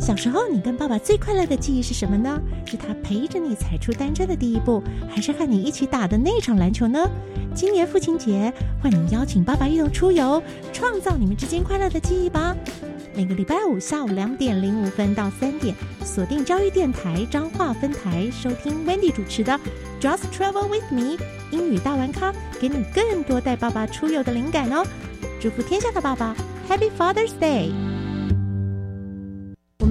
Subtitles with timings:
[0.00, 2.40] 小时候，你跟爸爸最快乐的记忆是什么呢？
[2.64, 6.98] 是他陪着你踩出单车的第一步，还是和你一起打的那场篮球呢？
[7.54, 8.50] 今年父亲节，
[8.82, 12.56] 换你邀请爸爸一同出游，创造你们之间快乐的记忆吧。
[13.14, 19.60] 每个礼拜五下午两点零五分到三点，锁定教育电台彰化分台，收听 Wendy 主持的
[20.00, 21.18] Just Travel with Me
[21.50, 24.82] 英语大玩咖，给你更多带爸爸出游的灵感哦！
[25.38, 26.34] 祝福天下的爸爸
[26.68, 27.99] ，Happy Father's Day！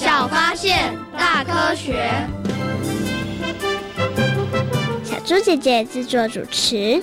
[0.00, 2.10] 小发现，大科学。
[5.04, 7.02] 小猪姐姐制作主持。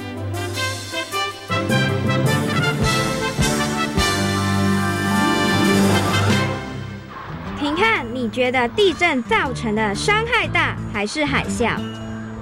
[7.60, 11.80] 评看，你觉得地震造成的伤害大还是海啸？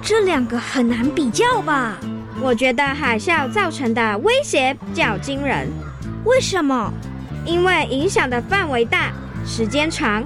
[0.00, 1.98] 这两个很难比较吧？
[2.40, 5.68] 我觉得海啸造成的威胁较惊人。
[6.24, 6.90] 为什么？
[7.44, 9.12] 因为影响的范围大，
[9.44, 10.24] 时间长。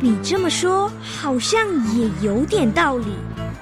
[0.00, 1.60] 你这么说好像
[1.96, 3.06] 也有点道理。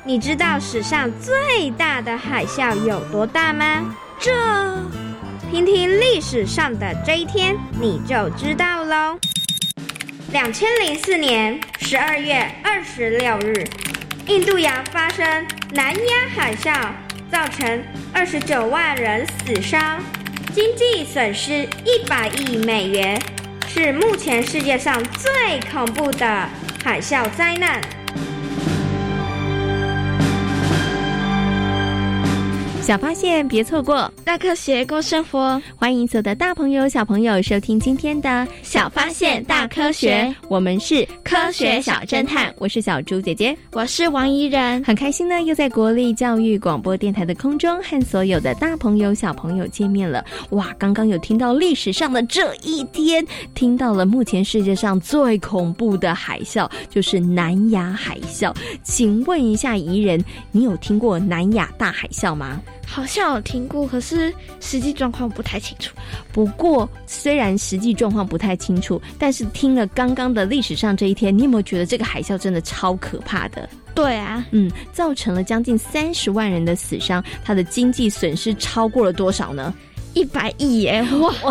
[0.05, 3.95] 你知道史上最大的海啸有多大吗？
[4.21, 4.33] 这，
[5.51, 9.19] 听听历史上的这一天你就知道喽。
[10.33, 13.65] 两千零四年十二月二十六日，
[14.27, 15.25] 印度洋发生
[15.73, 16.75] 南亚海啸，
[17.31, 20.01] 造成二十九万人死伤，
[20.55, 23.21] 经济损失一百亿美元。
[23.79, 26.49] 是目前世界上最恐怖的
[26.83, 28.06] 海啸灾难。
[32.87, 35.61] 小发现，别错过大科学过生活。
[35.75, 38.29] 欢迎所有的大朋友、小朋友收听今天的
[38.63, 42.55] 《小发现大科学》，我们是科学小侦探。
[42.59, 44.81] 我是小猪姐姐，我是王怡然。
[44.85, 50.25] 很开心呢，又在国立教育广播电台的空中和所有的大朋友、小朋友见面了。
[50.51, 58.55] 哇，刚刚有听到历史上的这一天，听到了目前世界上最恐怖的海啸，就是南亚海啸。
[58.85, 62.63] 请问一下怡人，你有听过南亚大海啸吗？
[62.87, 65.95] 好像有听过，可是实际状况不太清楚。
[66.33, 73.69] 不过，虽然实际状况不太清楚，但是听了刚刚的历史上这一天，你有没有觉得这个海啸真的超可怕的？
[73.95, 79.75] 对啊，嗯，造成了将近三十万人的死伤，它的经济损失超过了多少呢？
[80.17, 81.03] 一百亿耶！
[81.21, 81.31] 哇，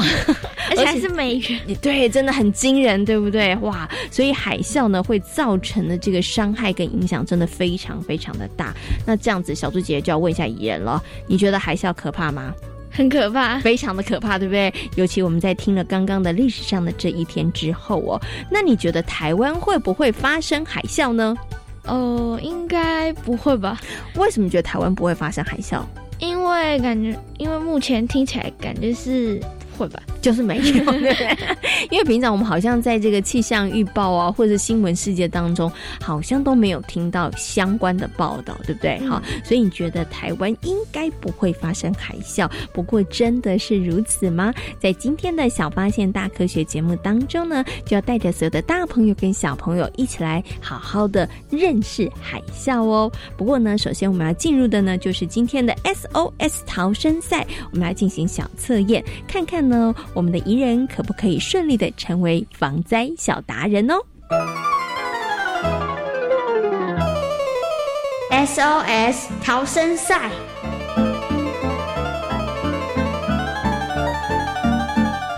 [0.72, 3.56] 而且还是美元，对，真的很惊人，对不对？
[3.58, 8.74] 哇，所以海啸呢会造成的这个伤害跟影响真的非常非常的大。
[9.06, 12.52] 那这样子，小猪姐姐就要问一下怡人了，你觉得海啸可怕吗？
[12.90, 14.74] 很可怕，非常的可怕，对不对？
[14.96, 18.20] 尤其我们在听了刚刚的历史上的这一天之后哦，
[18.50, 21.36] 那你觉得台湾会不会发生海啸呢？
[21.84, 23.80] 哦，应该不会吧？
[24.16, 25.84] 为什么觉得台湾不会发生海啸？
[26.20, 29.40] 因为感觉，因为目前听起来感觉是
[29.76, 30.02] 会吧？
[30.22, 30.64] 就是没有，
[31.92, 39.00] 因为平常我们好像在这个气象预报啊，或者新闻世界当中，好像都没有听到相关的报道，对不对？
[39.08, 42.50] 好，所以你觉得台湾应该不会发生海啸？
[42.74, 44.54] 不过真的是如此吗？
[44.80, 53.12] 在今天的小发现大科学节目当中呢，就要带着所有的大朋友跟小朋友一起来好好的认识海啸哦。
[53.38, 59.94] 不过呢，首先我们要进入的呢，就是今天的 SOS 逃生赛，我们来进行小测验，看看呢。
[60.14, 63.96] 我们的宜人可不可以顺利的成为防灾小达人哦
[68.32, 70.30] ？SOS 逃生赛，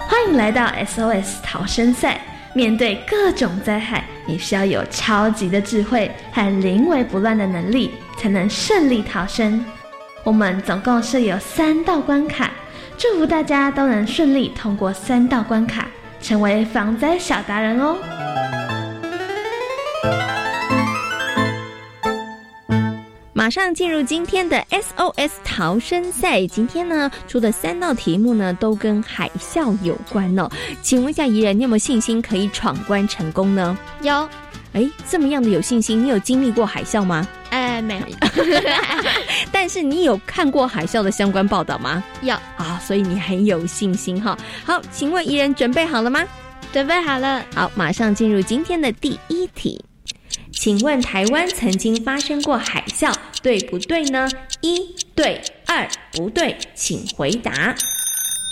[0.07, 2.21] 欢迎来到 SOS 逃生赛。
[2.53, 9.63] 面对各种灾害，你需要有超级的智慧和临危不乱的能力，才能顺利逃生。
[10.23, 12.51] 我们总共设有三道关卡。
[12.97, 15.88] 祝福大家都能顺利通过三道关卡，
[16.19, 17.95] 成为防灾小达人哦！
[23.33, 26.47] 马上进入今天的 SOS 逃生赛。
[26.47, 30.49] 今天呢出的三道题目呢都跟海啸有关哦。
[30.81, 33.77] 请问一下怡人，你有没有信心可以闯关成功呢？
[34.01, 34.27] 有。
[34.73, 36.03] 哎，这么样的有信心？
[36.03, 37.25] 你有经历过海啸吗？
[37.77, 38.06] 哎，没有。
[39.51, 42.03] 但是你有看过海啸的相关报道吗？
[42.21, 44.35] 有啊，所以你很有信心哈。
[44.65, 46.24] 好，请问怡人准备好了吗？
[46.74, 47.45] 准备好了。
[47.53, 49.79] 好，马上进入今天的第一题。
[50.51, 53.13] 请问台湾曾经发生过海啸，
[53.44, 54.27] 对不对呢？
[54.62, 57.75] 一对，二不对，请回答。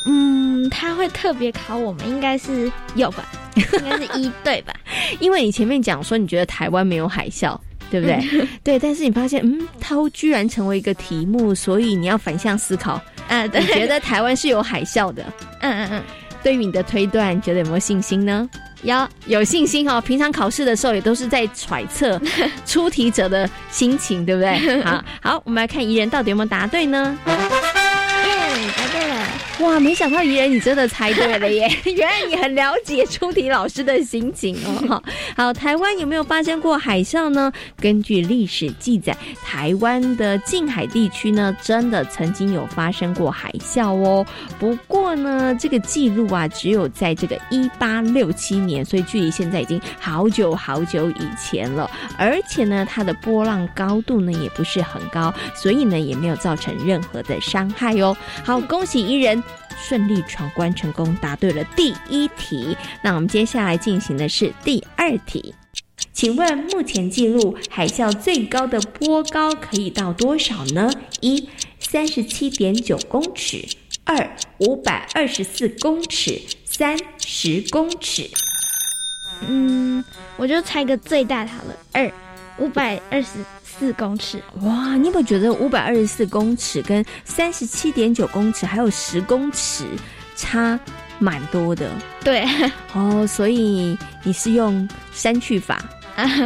[0.08, 3.26] 嗯，他会特别考我们，应该是有吧？
[3.56, 4.74] 应该是一对吧？
[5.20, 8.48] 因为你前面讲说你觉得台湾没有海啸，对不对？
[8.64, 13.02] 对，但是你发现，嗯，它居然成为一个题目，所以你要反向思考。
[13.28, 15.24] 嗯，你觉得台湾是有海啸的？
[15.62, 16.04] 嗯嗯嗯。
[16.44, 18.48] 对于你的推断，觉得有没有信心呢？
[18.84, 20.00] 有，有信心哦。
[20.00, 22.22] 平常考试的时候也都是在揣测
[22.68, 24.84] 出题者的心情，对不对？
[24.84, 27.18] 好好，我们来看怡人到底有没有答对呢？
[27.26, 27.36] 答
[28.94, 29.15] 对了！
[29.60, 31.70] 哇，没想到怡人你真的猜对了耶！
[31.86, 35.02] 原来你很了解出题老师的心情哦。
[35.38, 37.52] 好，台湾有没有发生过海啸呢？
[37.80, 39.16] 根据历史记载，
[39.46, 44.26] 台湾的近海地区呢，真的曾经有发生过海啸哦。
[44.60, 51.90] 不过呢，这个记录啊，只有在这个一八六七年，所以距离现在已经好久好久以前了。
[52.18, 58.16] 而且呢，它的波浪高度呢，也不是很高，所以呢，也没有造成任何的伤害哦。
[58.44, 59.42] 好，恭喜怡人
[59.78, 62.76] 顺利闯关成功，答对了第一题。
[63.02, 65.54] 那我们接下来进行的是第二题，
[66.12, 70.92] 请问目前记录海啸最高的波高可以到多少呢？
[71.22, 71.50] 一
[71.80, 73.64] 三十七点九公尺，
[74.04, 78.30] 二五百二十四公尺，三十公尺。
[79.48, 80.04] 嗯，
[80.38, 82.12] 我就猜个最大好了，二
[82.58, 83.28] 五百二十。
[83.78, 84.96] 四公尺哇！
[84.96, 89.86] 你有没有觉得五百二十四公尺跟三十七点九公尺还有十公尺
[90.36, 90.80] 差
[91.20, 91.92] 蛮多的？
[92.24, 92.46] 对
[92.94, 95.84] 哦，所以你是用删去法，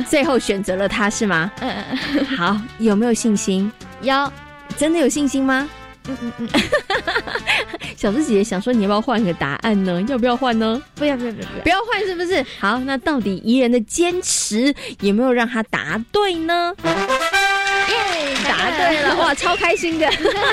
[0.08, 1.52] 最后选择了它是吗？
[1.62, 3.72] 嗯，好，有没有信心？
[4.02, 4.32] 有，
[4.78, 5.70] 真的有信心吗？
[6.08, 6.48] 嗯嗯嗯，
[7.96, 10.02] 小智姐姐想说，你要不要换个答案呢？
[10.08, 10.82] 要不要换呢？
[10.96, 12.44] 不要不要不要不要换，是不是？
[12.60, 16.74] 好，那到底怡人的坚持有没有让他答对呢？
[16.84, 20.10] 耶，答对了，哇，超开心的。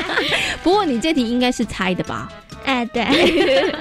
[0.62, 2.28] 不过你这题应该是猜的吧？
[2.64, 3.04] 哎，对，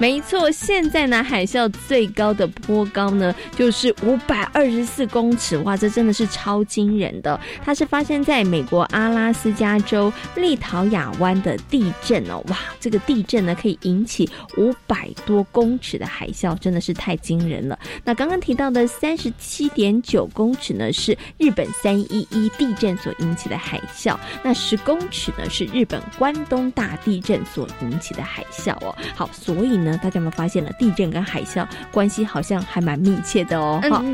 [0.00, 7.38] 没错，现在呢，海啸最高的波高呢，就是五百二十四公尺，哇，这真的是超惊人的。
[7.62, 14.26] 它是发生在美国阿拉斯加州立陶亚湾的地震哦，哇，这个地震呢可以引起
[14.56, 17.78] 五百多公尺的海啸，真的是太惊人了。
[18.02, 28.22] 那刚刚提到的三十七点九公尺呢，是日本三一一地震所引起的海啸，那十公尺呢是日本关东大地震所引起的。
[28.30, 33.80] 海啸哦，好，所以呢，大家有没有发现了地震跟海啸关系好像还蛮密切的哦？
[33.90, 34.04] 好，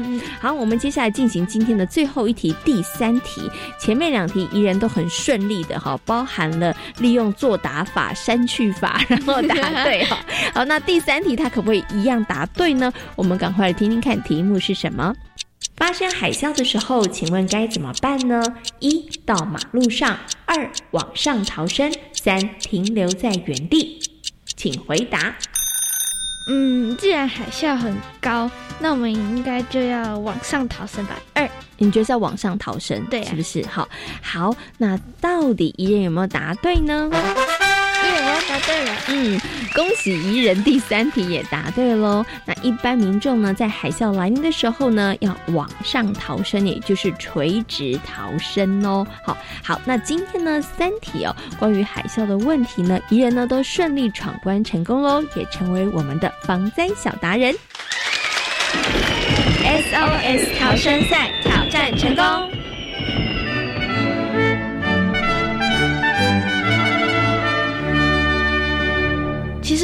[0.40, 3.50] 好，我们接下来进行今天的最后一题，第三题。
[3.80, 10.18] 前面两题依然都很顺利的哈，包含了利用作答法、删去法，然后答对哈。
[10.54, 12.92] 好，那第三题它可不可以一样答对呢？
[13.14, 15.14] 我们赶快来听听看题目是什么。
[15.76, 18.42] 发生海啸的时候，请问该怎么办呢？
[18.78, 20.16] 一到马路上，
[20.47, 24.00] 二往上逃生，三停留在原地。
[24.56, 25.37] 请回答。
[26.47, 31.17] 嗯，既然海啸很高，那我们应该就要往上逃生吧？
[31.35, 33.05] 二，你觉得要往上逃生？
[33.07, 33.67] 对，是不是？
[33.67, 33.88] 好，
[34.23, 37.11] 好，那到底一人有没有答对呢？
[38.49, 38.97] 答对了。
[39.09, 39.40] 嗯，
[39.75, 42.25] 恭喜怡人第三题也答对喽。
[42.45, 49.07] 那一般民众呢，在海啸来临的时候呢，要往上逃生，也就是垂直逃生哦。
[49.25, 57.55] 好，好，那今天呢，三题哦，关于海啸的问题呢，怡人呢都顺利闯关成功喽，也成为我们的防灾小达人。
[59.64, 62.56] SOS 逃生赛挑战成功。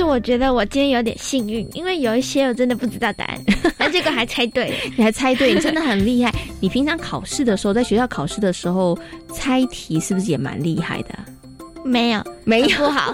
[0.02, 3.38] 我觉得我今天有点幸运，因为有一些我真的不知道答案，
[3.78, 6.32] 那这个还猜对，你还猜对，你真的很厉害。
[6.61, 8.99] 你平常考试的时候，在学校考试的时候
[9.32, 11.14] 猜题是不是也蛮厉害的？
[11.85, 13.12] 没有，没有不好，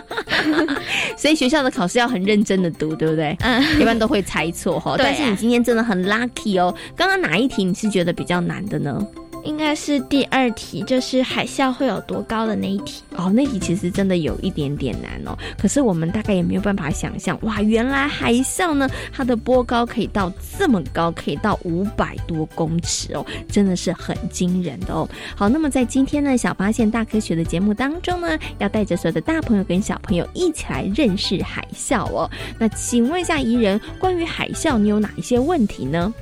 [1.17, 3.35] 所以学校的考试要很认真的读，对不对？
[3.41, 4.95] 嗯，一般都会猜错哈。
[4.99, 6.75] 但是你今天真的很 lucky 哦。
[6.95, 9.07] 刚刚哪一题你是觉得比较难的呢？
[9.49, 13.33] 应该是第二题，就是海啸会有多高的那一题哦。
[13.35, 15.35] 那题其实真的有一点点难哦。
[15.59, 25.09] 可是我们大概也没有办法想象，哇，原来海啸呢，它的波高可以到这么高，可以到五百多公尺哦，真的是很惊人的哦。
[25.35, 32.31] 好，那么在今天呢，小发现大科学的节目当中呢，要带着所有的大朋友跟小朋友一起来认识海啸哦。
[32.59, 36.13] 那请问一下，怡人，关于海啸，你有哪一些问题呢？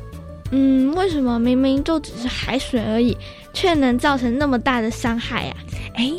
[0.50, 3.16] 嗯，为什么明明就只是海水而已，
[3.52, 5.56] 却能造成那么大的伤害呀？
[5.94, 6.12] 哎。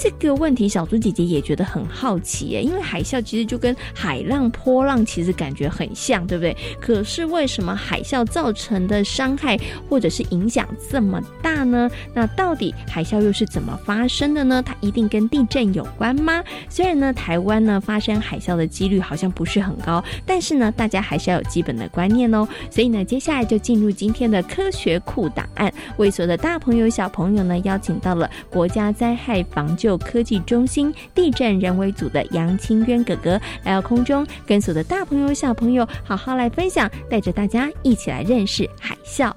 [0.00, 6.56] 这个问题，小猪姐姐也觉得很好奇耶，因为海啸其实就跟海浪、波浪其实感觉很像，对不对？
[6.80, 11.90] 可是为什么海啸造成的伤害或者是影响这么大呢？
[12.14, 14.62] 那到底海啸又是怎么发生的呢？
[14.62, 16.44] 它一定跟地震有关吗？
[16.68, 22.46] 虽然呢，台湾呢发生海啸的几率好像不是很高，但是呢，大家还是要有基本的观念哦。
[22.70, 29.87] 所以呢，接下来就进入今天的科学库档案，为所有的大朋友、小朋友呢，邀请到了国家灾害防救。
[29.96, 39.32] 科技中心地震人为组的杨清渊哥哥来到空中，跟所有的大朋友小朋友好好来分享，带着大家一起来认识海啸。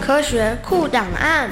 [0.00, 1.50] 科学酷档案。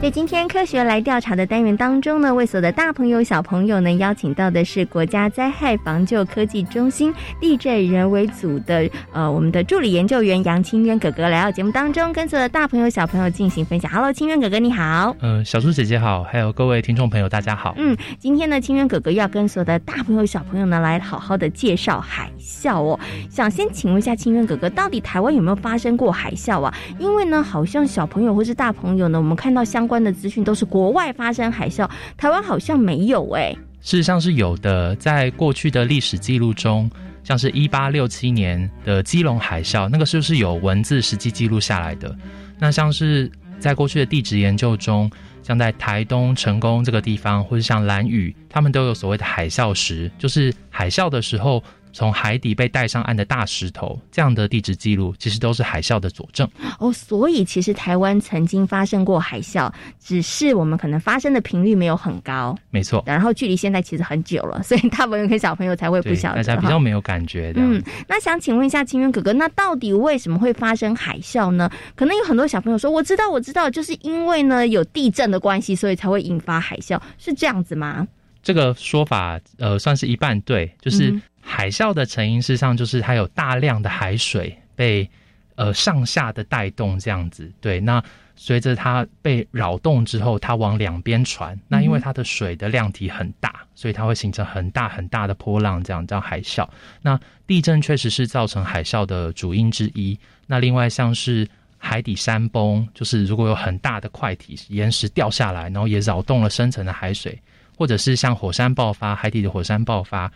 [0.00, 13.90] 在今天科学来调查的单元当中呢，为所有的大朋友小朋友呢，邀请到的是国家灾害防救科技中心地震人为组的呃我们的助理研究员杨清渊哥哥来到节目当中，跟所有的大朋友小朋友进行分享。
[13.90, 15.16] Hello，清渊哥哥你好。
[15.20, 17.74] 嗯，小猪姐姐好，还有各位听众朋友大家好。
[17.76, 23.00] 嗯，今天呢，清渊哥哥要跟所有的大朋友小朋友呢来好好的介绍海啸哦。
[23.28, 26.72] 想先请问一下清渊哥哥，到底台湾有没有发生过海啸啊？
[27.00, 33.56] 因为呢，好像小朋友或是大朋友呢，我们看到相关的资讯都是国外发生海啸，台湾好像没有哎。
[33.80, 36.90] 事实上是有的，在过去的历史记录中，
[37.24, 42.14] 像是一八六七年的基隆海啸，那个是不是有文字实际记录下来的？
[42.58, 45.10] 那像是在过去的地质研究中，
[45.42, 51.64] 像在台东成功这个地方，或者像蓝屿，他们都有所谓的海啸石，就是海啸的时候。
[51.92, 56.92] 从海底被带上岸的大石头，这样的地质记录其实都是海啸的佐证哦。
[56.92, 62.56] 所以其实台湾曾经发生过海啸，只是我们可能发生的频率没有很高。
[62.70, 67.60] 没错，然后距离现在其实很久了，所以大朋友跟小朋友才会不晓得，大家比较没有感觉的。
[67.62, 71.70] 嗯，那想请问一下清源哥哥，那到底为什么会发生海啸呢？
[71.94, 78.06] 可能有很多小朋友说，我知道，我知道，就是因为呢有地震的关系，所以才会引发海啸，是这样子吗？
[78.42, 81.18] 这个说法呃算是一半对，就是。
[81.50, 85.08] 海啸的成因，事实上就是它有大量的海水被
[85.54, 87.50] 呃上下的带动，这样子。
[87.58, 88.04] 对，那
[88.36, 91.58] 随着它被扰动之后，它往两边传。
[91.66, 96.68] 那因为它的水的量体很大，所以它会形成很大很大的波浪，这样叫海啸。
[97.00, 100.16] 那地震确实是造成海啸的主因之一。
[100.46, 107.40] 那另外像是海底山崩，就是如果有很大的块体岩石掉下来，然后也扰动了深层的海水，
[107.74, 110.30] 或者是像火山爆发，海底的火山爆发。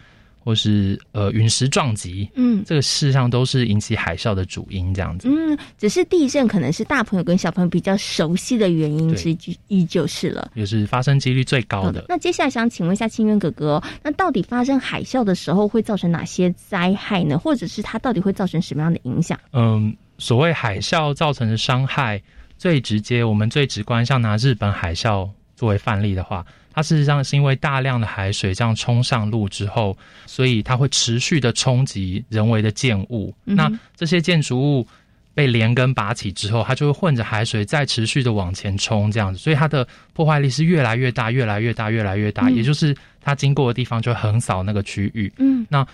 [0.45, 5.29] 或是呃陨石撞击，嗯，这个事实上都是引起海啸的主因，这样子。
[5.29, 9.37] 嗯，只是地震可能是大朋友跟小朋友比较熟悉的原因之
[9.69, 12.05] 一，就是了，也是发生几率最高的。
[12.09, 17.39] 那接下来想请问一下清源哥哥，那到底发生海啸的时候会造成哪些灾害呢？
[17.39, 19.39] 或者是它到底会造成什么样的影响？
[19.53, 22.21] 嗯，所谓海啸造成的伤害，
[22.59, 26.45] 最直接，我们最直观，像拿日本海啸作为范例的话。
[26.73, 33.35] 它事实上是因为大量的海水这样冲上路之后，所以它会持续的冲击人为的建物。
[33.45, 34.87] 那这些建筑物
[35.35, 42.51] 被连根拔起之后，它就会混着海水再持续的往前冲，这样子，所以它的破坏力是越来越大，越来越大，越来越大。
[42.51, 45.33] 也就是它经过的地方就横扫那个区域。
[45.39, 45.87] 嗯，那。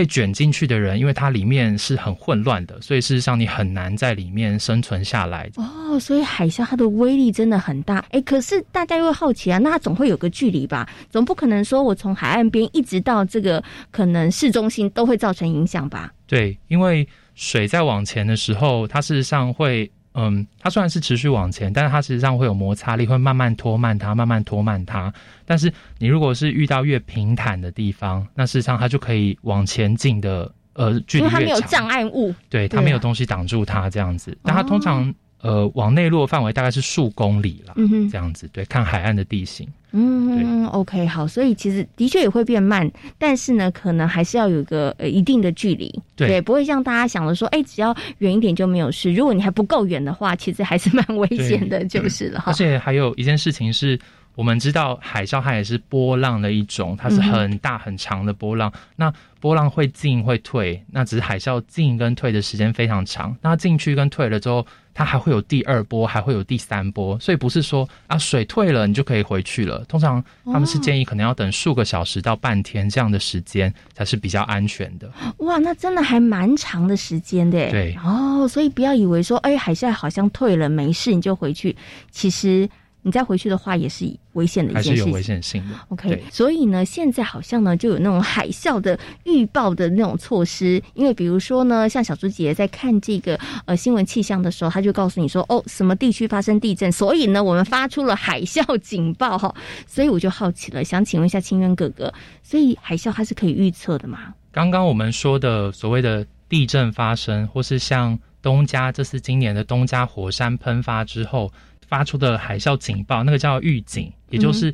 [0.00, 5.50] 被卷进去的人，因为它里面是很混乱的，所以事实上你很难在里面生存下来。
[5.56, 8.02] 哦，所以海啸它的威力真的很大。
[8.10, 10.88] 哎，可是大家又会好奇啊，那它总会有个距离吧？
[11.10, 16.10] 总不可能说我从海岸边一直到这个可能市中心都会造成影响吧？
[16.26, 19.90] 对，因为水在往前的时候，它事实上会。
[20.14, 25.12] 嗯，它虽然是持续往前，但是它实际上会有摩擦力，会慢慢拖慢它，慢慢拖慢它。
[25.44, 31.40] 但是你如果是遇到越平坦的地方，那事实上它就可以往前进的，呃，距离越长。
[31.40, 34.36] 因为它没有障碍物，对，它没有东西挡住它这样子。
[34.42, 35.14] 但它通常。
[35.42, 37.74] 呃，往内陆的范围大概是数公里了，
[38.10, 39.66] 这样子对，看海岸的地形。
[39.92, 49.12] 嗯，OK，好，所以其实的确也会变慢，但是呢，可能还是要有一个呃一定的距离，对，不会像大家想的说，哎，只要远一点就没有事。
[49.12, 52.44] 如果你还不够远的话，其实还是蛮危险的，就是了。
[52.46, 53.98] 而且还有一件事情是。
[54.36, 58.72] 我们知道海啸它也是波浪的一种，它是很大很长的波浪。
[58.96, 63.36] 那波浪会进会退，那只是海啸进跟退的时间非常长。
[63.40, 67.18] 那进去跟退了之后，它还会有第二波，还会有第三波。
[67.18, 69.84] 所以不是说啊水退了你就可以回去了。
[69.86, 75.10] 通常他们是建议可能要等数个小时到半天这样的时间才是比较安全的。
[75.38, 77.70] 哇，那真的还蛮长的时间的。
[77.70, 81.74] 对哦，所以不要以为说哎海啸好像退了没事你就回去，
[82.10, 82.68] 其实。
[83.02, 84.04] 你再回去的话，也是
[84.34, 84.92] 危险的一件事情。
[84.92, 85.74] 还是有危险性的。
[85.88, 90.82] OK，所以呢，现在好像呢，就有那种海啸的预报的那种措施。
[90.92, 99.54] 因为比如说呢，像小猪姐在看这个呃新闻气象的时候，他就告诉你说，哦，什么地区发生地震，所以呢，我们发出了海啸警报哈。
[99.86, 104.34] 所以我就好奇了，想请问一下清渊哥哥，所以海啸它是可以预测的吗？
[104.52, 111.50] 刚刚我们说的所谓的地震发生，或是像东加这次今年的东加火山喷发之后。
[111.90, 114.72] 发出的海啸警报，那个叫预警，也就是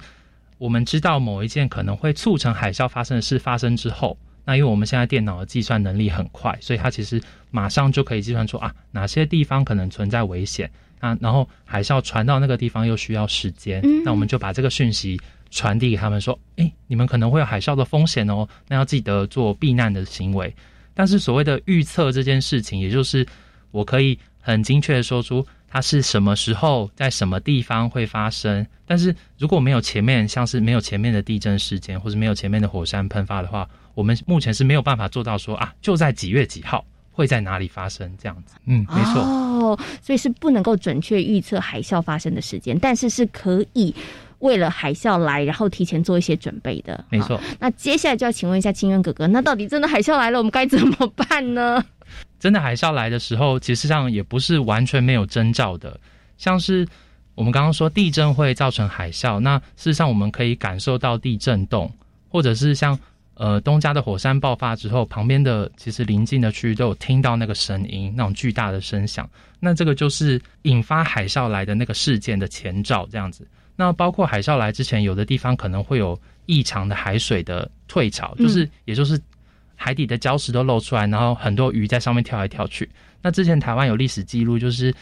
[0.59, 7.19] 我们知道某一件可能会促成海啸发生的事发生之后，那因为我们现在电脑的计算能力很快，所以它其实
[7.51, 10.71] 马上就可以计算出啊哪些地方可能存在危险，
[11.01, 15.19] 那然后海啸传到那个地方又需要时间，那我们就把这个讯息
[15.51, 20.55] 传递给他们说，哎，你们可能会有海啸的风险哦，那要记得做避难的行为。
[20.93, 23.27] 但是所谓的预测这件事情，也就是
[23.71, 25.47] 我可以很精确的说出。
[25.69, 28.67] 它是什么时候在什么地方会发生？
[28.87, 38.55] 但是如果没有前面，像是没有前面的地震事件，或者没有前面的火山喷发的话，我们目前是没有办法做到说啊，就在几月几号会在哪里发生这样子。
[38.67, 39.21] 嗯，没错。
[39.23, 43.93] 哦，所以是不能够准确预测海啸发生的时间，但是是可以
[44.39, 47.05] 为了海啸来，然后提前做一些准备的。
[47.11, 47.41] 没错。
[47.59, 51.85] 那接下来就要请问一下清渊哥哥，那到底真的海啸来了，我们该怎么办呢？
[52.39, 55.99] 真的海啸来的时候，其实上也不是完全没有征兆的。
[56.37, 56.87] 像是
[57.35, 61.91] 我们刚刚说地震会造成海啸，那事实上我们可以感受到地震动，
[62.29, 62.99] 或者是像
[63.35, 69.29] 呃东家的火山爆发之后，旁边的其实邻近的区域都有听到那个声音，那种巨大的声响。
[69.59, 73.49] 那这个就是引发海啸来的那个事件的前兆，这样子。
[73.75, 79.19] 那包括海啸来之前，有的地方可能会有异常的海水的退潮，就是也就是。
[79.77, 82.89] 海底的礁石都露出来，然后很多鱼在上面跳来跳去。
[83.23, 84.93] 那之前台湾有历史记录，就是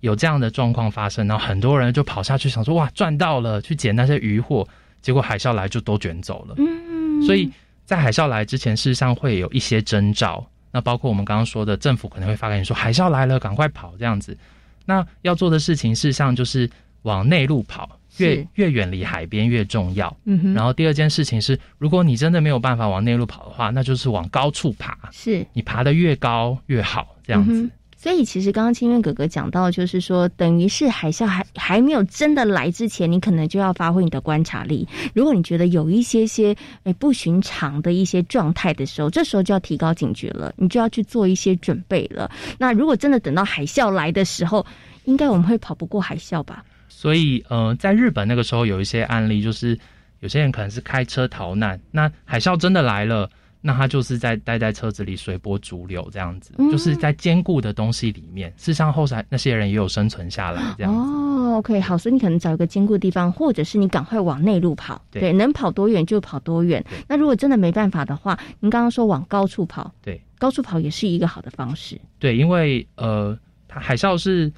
[0.00, 4.66] 有这样的状况发生，然后很多人就跑下去想说：“哇，赚到了！”去捡那些渔获，
[5.00, 6.54] 结果海啸来就都卷走了。
[6.58, 7.50] 嗯，所以
[7.84, 10.44] 在海啸来之前，事实上会有一些征兆。
[10.70, 14.36] 那包括我们刚刚说的，政府可能会发给你说：“海啸来了，赶快跑！”这样子。
[14.84, 16.68] 那要做的事情，事实上就是
[17.02, 17.88] 往内陆跑。
[18.18, 20.14] 越越远离海边越重要。
[20.24, 20.54] 嗯哼。
[20.54, 24.96] 然后第二件事情是，如果你真的没有办法往内陆跑的话，那就是往高处爬。
[25.12, 25.46] 是。
[25.52, 27.68] 你爬得越高越好，这样子。
[27.96, 34.86] 所以其实刚刚清渊哥哥讲到，就是说，等于是海啸还还没有真的来之前，你可能就要发挥你的观察力。
[35.14, 42.30] 如果你觉得有一些些诶不寻常的一些状态的时候，这时候就要提高警觉了，你就要去做一些准备了。
[42.58, 44.66] 那如果真的等到海啸来的时候，
[45.06, 46.62] 应该我们会跑不过海啸吧？
[47.04, 49.78] 所以，呃，在日本那个时候有一些案例，就是
[50.20, 53.28] 有些人可能是开车逃难，那海啸真的来了，
[53.60, 58.48] 那他就是在待在车子里随波逐流这样子，就是在坚固的东西里面。
[58.56, 60.98] 事实上，后来那些人也有生存下来这样子。
[60.98, 66.82] 哦，OK，好，所以你可能找一个坚固的地方，或者是你赶快往内陆跑，对，能跑多远就跑多远。
[67.06, 72.00] 那如果真的没办法的话，您刚刚说往高处跑，对，高处跑也是一个好的方式。
[72.18, 73.38] 对，因为呃，
[73.68, 74.50] 它海啸是。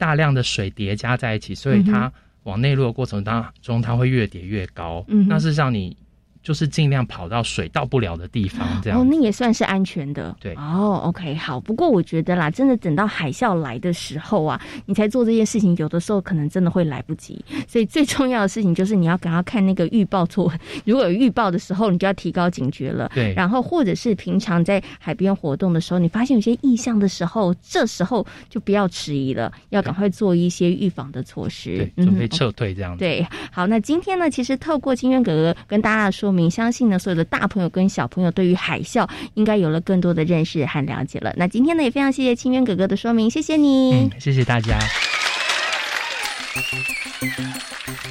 [0.00, 2.10] 大量的水叠加在一起，所以它
[2.44, 5.04] 往内陆的过程当中，它会越叠越高。
[5.08, 5.94] 嗯，那事实上你
[6.50, 10.34] 就是尽量跑到水到不了的地方，这样哦，那也算是安全的。
[10.40, 11.60] 对，哦，OK，好。
[11.60, 17.40] 不过我觉得啦，真的等到海啸来的时候啊，你才做这件事情，有的时候可能真的会来不及。
[17.68, 20.52] 所以最重要的事情就是你要赶快看那个预报做，
[20.84, 23.08] 如果有预报的时候，你就要提高警觉了。
[23.14, 32.98] 对，然后或者是平常在海边活动的时候，你发现有些异象的时候，这时候就不要迟疑了，要赶快做一些预防的措施，对，准备撤退这样子。
[32.98, 36.34] 对，好，那今天呢，其实透过金渊哥哥跟大家说。
[36.39, 41.34] 明相信呢，所有的大朋友跟小朋友对于海啸应该有了更多的认识和了解了。
[41.36, 44.78] 那今天呢，也非常谢谢清渊哥哥的说明，谢谢你，嗯，谢谢大家。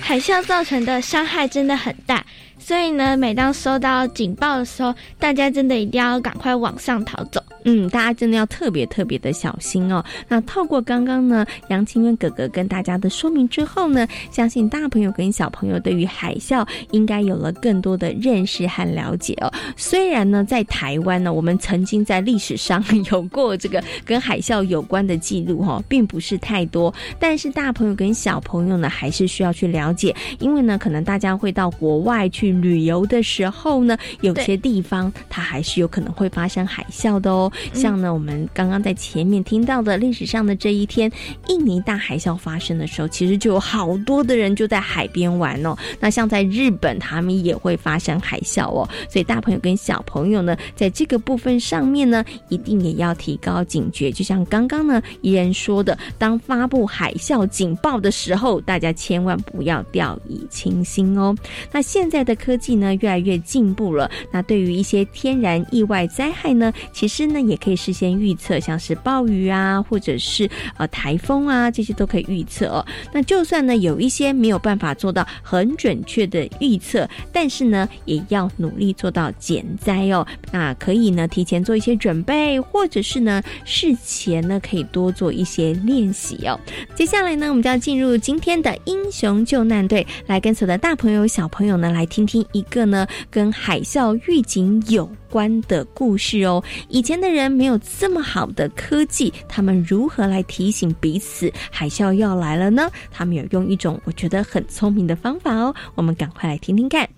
[0.02, 2.26] 海啸造成的伤害真的很大。
[2.60, 7.42] 所以呢，每当收到警报的时候，大家真的一定要赶快往上逃走。
[7.66, 10.04] 嗯，大家真的要特别特别的小心哦。
[10.28, 19.52] 那透过刚刚呢，杨清渊哥哥跟大家的说明之后呢，相信大朋友跟小朋友对于海啸应该有了更多的认识和了解哦。
[19.76, 32.49] 虽然呢，在台湾呢，我们曾经在历史上有过这个跟海啸有关的记录哈，并不是太多，但是大朋友跟小朋友呢，还是需要去了解，因为呢，可能大家会到国外去。
[32.52, 37.52] 旅游的时候呢，有些地方它还是有可能会发生海啸的哦。
[37.74, 41.12] 像呢，我们刚刚在前面听到的历史上的这一天，
[41.48, 45.76] 印尼大海啸发生的时候，其实就有好多的人就在海边玩哦。
[46.00, 48.90] 那像在日本，他们也会发生海啸哦。
[49.10, 54.12] 所以大朋友跟小朋友呢，在这个部分上面呢，一定也要提高警觉。
[54.12, 61.36] 就像刚刚呢，怡人说的，当发布海啸警报的时候，大家千万不要掉以轻心哦。
[61.72, 62.39] 那现在的。
[62.40, 72.86] 科技呢越来越进步了，那对于一些天然意外灾害呢，其实呢也可以事先预测，像是暴雨啊，或者是呃台风啊，这些都可以预测哦。
[73.12, 80.26] 那就算呢有一些没有办法做到很准确的预测，但是呢也要努力做到减灾哦。
[80.52, 86.60] 那可以呢提前做一些准备，或者是呢事前呢可以多做一些练习哦。
[86.96, 92.46] 接下来呢我们就要进入今天的英雄救难队，来跟所有的大朋友小朋友呢来听听。
[92.52, 96.64] 一个呢，跟海啸预警有关的故事哦。
[96.88, 102.88] 以前的人没有这么好的科技，他们如何来提醒彼此海啸要来了呢？
[103.12, 105.74] 他们有用一种我觉得很聪明的方法哦。
[105.96, 107.10] 我们赶快来听听看。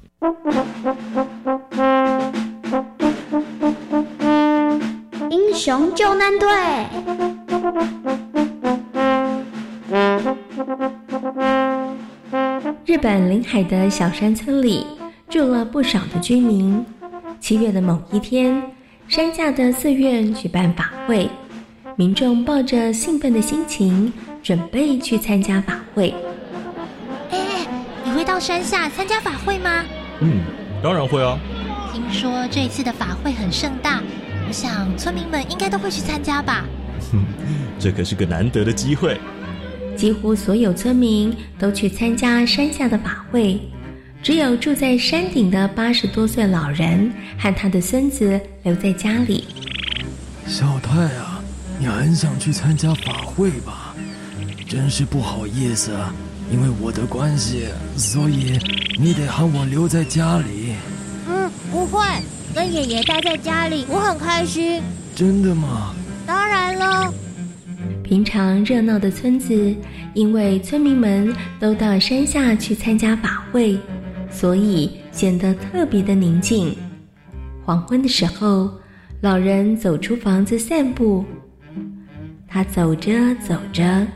[5.30, 6.48] 英雄救难队。
[12.86, 14.86] 日本临海的小山村里。
[15.32, 16.86] 住了不少的居民。
[17.40, 18.62] 七月的某一天，
[19.08, 21.30] 山下的寺院举办法会，
[21.96, 24.12] 民众抱着兴奋的心情，
[24.44, 26.14] 准备去参加法会。
[27.30, 27.66] 哎，
[28.04, 29.86] 你会到山下参加法会吗？
[30.20, 30.42] 嗯，
[30.84, 31.40] 当然会啊。
[31.94, 34.02] 听说这次的法会很盛大，
[34.50, 36.66] 我想村民们应该都会去参加吧。
[37.10, 37.24] 哼，
[37.80, 39.18] 这可是个难得的机会。
[39.96, 43.58] 几乎所有村民都去参加山下的法会。
[44.24, 49.48] 只有住在山顶的八十多岁老人和他的孙子留在家里。
[50.46, 51.42] 小太啊，
[51.80, 53.96] 你很想去参加法会吧？
[54.68, 55.92] 真是不好意思，
[56.52, 57.66] 因为我的关系，
[57.98, 58.60] 所以
[59.00, 60.76] 你得喊我留在家里。
[61.28, 62.00] 嗯，不会，
[62.54, 64.84] 跟爷爷待在家里，我很开心。
[65.16, 65.96] 真的吗？
[66.28, 67.12] 当然了。
[68.04, 69.76] 平常热闹的村子，
[70.14, 73.80] 因为村民们都到山下去参加法会。
[74.32, 76.76] 所以显得特别的宁静。
[77.64, 78.72] 黄昏的时候，
[79.22, 81.24] 老人走出房子散步。
[82.48, 84.08] 他走着走着，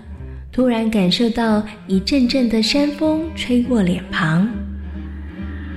[0.52, 4.50] 突然感受到一阵阵的山风吹过脸庞。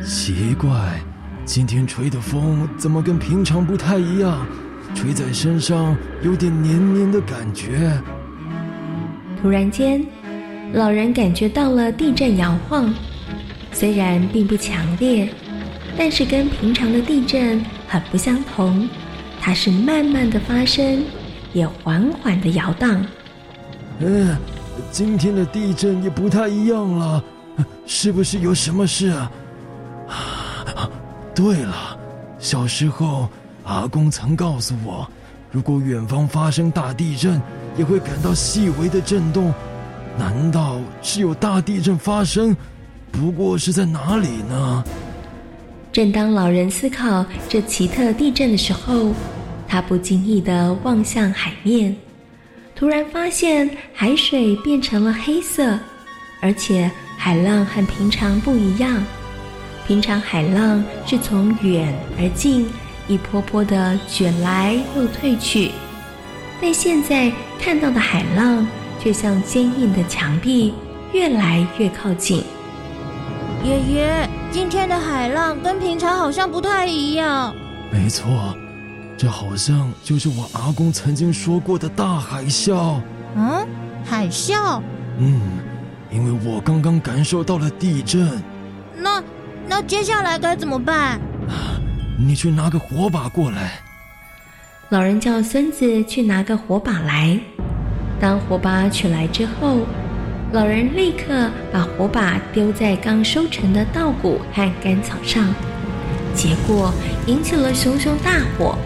[0.03, 0.99] 奇怪，
[1.45, 4.47] 今天吹的风怎么跟平常不太一样？
[4.95, 7.93] 吹在身上有点黏黏的感觉。
[9.41, 10.03] 突然间，
[10.73, 12.93] 老人感觉到了地震摇晃。
[13.73, 15.29] 虽然并不强烈，
[15.97, 18.89] 但是跟平常的地震很不相同。
[19.41, 21.05] 它是慢慢的发生，
[21.53, 23.05] 也缓缓的摇荡。
[24.01, 24.37] 嗯，
[24.91, 27.23] 今天的地震也不太一样了，
[27.87, 29.31] 是不是有什么事啊？
[31.35, 31.97] 对了，
[32.39, 33.29] 小时候
[33.65, 35.09] 阿公曾告诉我，
[35.53, 37.41] 如果远方发生大地震，
[37.77, 39.55] 也会感到细微的震动。
[40.19, 42.57] 难道是有大地震发生？
[43.13, 44.85] 不过是在哪里呢？
[45.91, 49.13] 正当老人思考这奇特地震的时候，
[49.67, 51.97] 他不经意的望向海面，
[52.77, 55.79] 突然发现海水变成了黑色，
[56.41, 59.03] 而且海浪和平常不一样。
[59.87, 62.69] 平常海浪是从远而近，
[63.09, 65.73] 一波波的卷来又退去，
[66.61, 68.65] 但现在看到的海浪
[69.01, 70.75] 却像坚硬的墙壁，
[71.13, 72.45] 越来越靠近。
[73.65, 77.55] 爷爷，今天的海浪跟平常好像不太一样。
[77.91, 78.57] 没错，
[79.17, 83.01] 这好像就是我阿公曾经说过的大海啸。
[83.35, 83.67] 嗯，
[84.05, 84.81] 海啸。
[85.19, 85.41] 嗯，
[86.11, 88.31] 因为我刚刚感受到了地震。
[88.97, 89.23] 那
[89.69, 91.21] 那接下来该怎么办？
[92.19, 93.81] 你去拿个火把过来。
[94.91, 97.39] 老人叫孙子去拿个火把来。
[98.21, 99.81] 当火把取来之后，
[100.51, 105.55] 老人立刻把火把丢在刚收成的稻谷和干草上，
[106.35, 106.91] 结果
[107.27, 108.79] 引起了熊熊大火，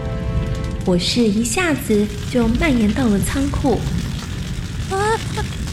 [0.85, 3.79] 火势一下子就蔓延到了仓库。
[4.91, 5.15] 啊，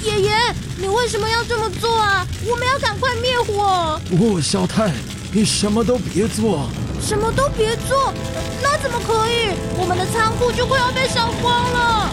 [0.04, 0.30] 爷爷，
[0.78, 2.24] 你为什么要这么做啊？
[2.48, 4.00] 我们要赶快灭火。
[4.12, 4.92] 哦，小太，
[5.32, 6.68] 你什么都别做。
[7.00, 8.14] 什么都别做？
[8.62, 9.56] 那怎么可以？
[9.76, 12.10] 我们的仓库就快要被烧光了。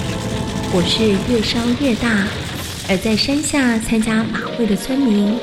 [0.74, 2.26] 火势越烧越大，
[2.90, 5.38] 而在山下参加法会的村民，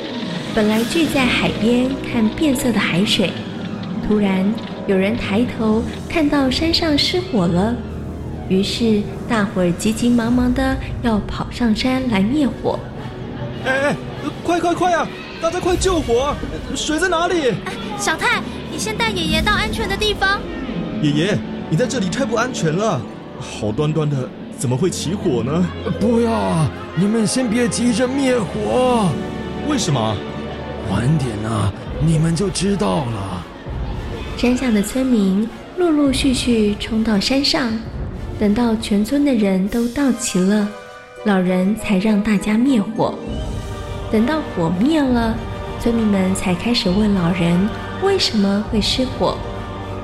[0.55, 3.31] 本来聚在海边看变色的海水，
[4.09, 4.43] 突然
[4.87, 7.77] 有人抬头看到山上失火了，
[8.49, 12.79] 于是大伙儿急急忙忙的要跑上山来灭火。
[13.67, 13.97] 哎哎，
[14.43, 15.07] 快快快啊！
[15.43, 16.35] 大家快救火！
[16.75, 17.53] 水在哪里？
[17.99, 20.41] 小太，你先带爷爷到安全的地方。
[21.03, 22.99] 爷爷，你在这里太不安全了，
[23.39, 24.17] 好端端的
[24.59, 25.67] 怎么会起火呢？
[26.01, 29.09] 不要，你们先别急着灭火。
[29.69, 30.17] 为什么？
[30.93, 33.45] 晚点啊，你们就知道了。
[34.37, 37.73] 山下的村民陆陆续续冲到山上，
[38.39, 40.69] 等到全村的人都到齐了，
[41.25, 43.19] 老人才让大家灭火。
[44.13, 45.35] 等到火灭了，
[45.81, 47.69] 村民们才开始问老人
[48.03, 49.37] 为什么会失火，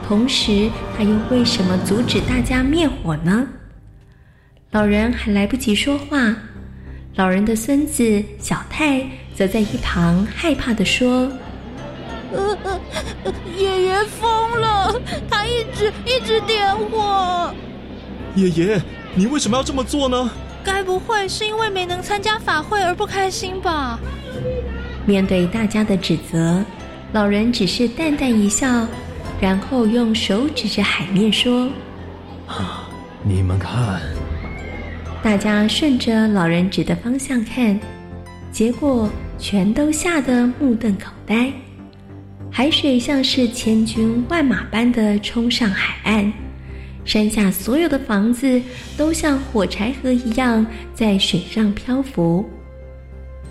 [0.09, 3.46] 同时他又为什么阻止大家灭火呢？
[4.72, 6.35] 老人还来不及说话，
[7.16, 11.31] 老人的孙子小泰则在一旁害怕的说
[12.33, 12.81] ：“呃呃，
[13.59, 14.94] 爷爷疯了，
[15.29, 17.53] 他一直一直点火。
[18.37, 18.81] 爷爷，
[19.14, 20.31] 你为什么要这么做呢？
[20.62, 23.99] 该不会是因为没能参加法会而不开心吧？”
[25.05, 26.62] 面对大家的指责，
[27.12, 28.87] 老人只是淡淡一笑，
[29.40, 31.68] 然后用手指着海面说
[32.46, 32.88] ：“啊，
[33.25, 34.01] 你们看。”
[35.22, 37.78] 大家顺着老人指的方向看，
[38.50, 41.52] 结果全都吓得目瞪口呆。
[42.50, 46.33] 海水像是千军万马般的冲上海岸，
[47.04, 48.61] 山下所有的房子
[48.96, 52.44] 都像火柴盒一样在水上漂浮。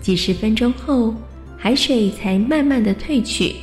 [0.00, 1.14] 几十分钟后，
[1.56, 3.54] 海水才慢慢的退去，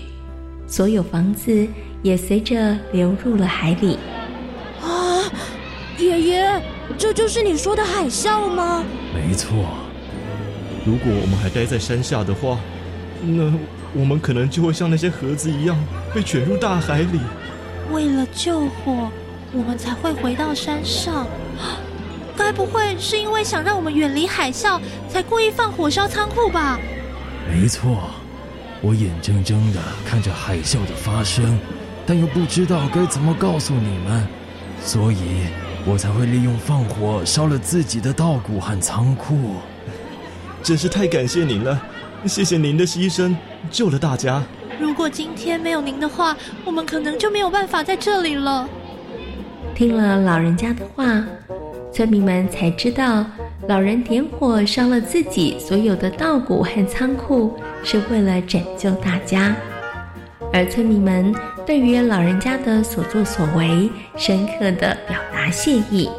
[0.65, 1.67] 所有房子
[2.03, 3.97] 也随着流入了海里。
[4.81, 5.29] 啊，
[5.99, 6.61] 爷爷！
[6.97, 8.83] 这就是你说的海啸吗？
[9.13, 9.65] 没错。
[10.85, 12.59] 如果我们还待在山下的话，
[13.21, 13.51] 那
[13.93, 15.77] 我们可能就会像那些盒子一样
[16.13, 17.19] 被卷入大海里。
[17.91, 19.09] 为了救火，
[19.51, 21.27] 我们才会回到山上。
[22.35, 26.79] 该不会是因为想让我们远离海啸，才故意放火烧仓库吧？
[27.49, 28.09] 没错，
[28.81, 31.59] 我眼睁睁的看着海啸的发生，
[32.05, 34.27] 但又不知道该怎么告诉你们，
[34.81, 35.17] 所以。
[35.89, 39.55] 我才会利用放火烧了自己的稻谷和仓库，
[40.61, 41.81] 真是太感谢您了！
[42.25, 43.33] 谢谢您的牺牲，
[43.71, 44.43] 救了大家。
[44.81, 48.67] 如果今天没有您的话，我们可能就没有办法在这里了。
[49.73, 51.23] 听了老人家的话，
[51.93, 53.25] 村民们才知道，
[53.69, 59.55] 老人点火烧了自己所有的稻谷和仓库，是为了拯救大家。
[60.51, 61.33] 而村民们
[61.67, 66.09] 对于老人家的所作所为，深刻的表达谢意。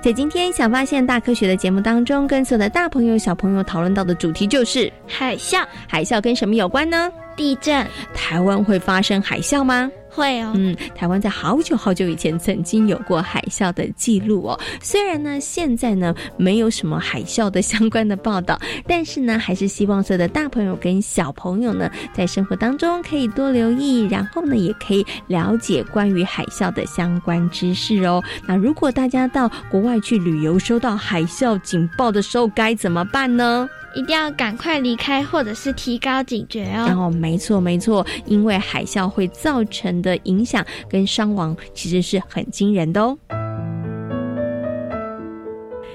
[0.00, 5.66] 在今天《小发现大科学》的节目当中，跟所有的大朋友、小朋友讨论到的主题就是海啸。
[5.88, 7.10] 海啸跟什么有关呢？
[7.34, 7.84] 地震。
[8.14, 9.90] 台湾会发生海啸吗？
[10.18, 14.58] 会哦，嗯，台湾在好久好久以前曾经有过海啸的记录哦。
[14.82, 28.20] 虽然呢，现在呢没有什么海啸的相关的报道，但是呢，还是希望所有的大朋友跟小朋友呢，在生活当中可以多留意，然后呢，也可以了解关于海啸的相关知识哦。
[28.44, 33.68] 那如果大家到国外去旅游，收到海啸警报的时候，该怎么办呢？
[33.94, 36.84] 一定要赶快离开，或者是提高警觉哦。
[36.86, 43.18] 然后，没错没错，因为海啸会造成的影响跟伤亡其实是很惊人的哦。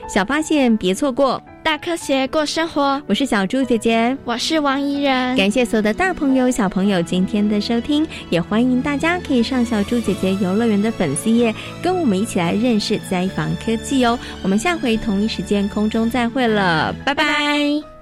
[0.10, 1.42] 小发现，别错过。
[1.64, 5.36] 大科学过生活，我是小猪姐姐，我是王怡人。
[5.38, 14.20] 感谢所有的大朋友、小朋友今天的收听，也欢迎大家可以上小猪姐姐游乐园的粉丝页，跟我们一起来认识灾防科技哦。
[14.44, 17.93] 我们下回同一时间空中再会了，拜拜。